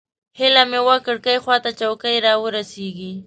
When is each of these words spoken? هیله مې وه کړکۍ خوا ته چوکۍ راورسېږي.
هیله 0.39 0.63
مې 0.69 0.79
وه 0.85 0.95
کړکۍ 1.05 1.37
خوا 1.43 1.57
ته 1.63 1.69
چوکۍ 1.79 2.15
راورسېږي. 2.25 3.11